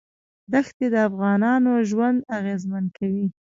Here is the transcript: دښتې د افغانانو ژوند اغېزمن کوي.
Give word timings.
دښتې 0.51 0.85
د 0.93 0.95
افغانانو 1.09 1.71
ژوند 1.89 2.19
اغېزمن 2.37 2.85
کوي. 2.97 3.27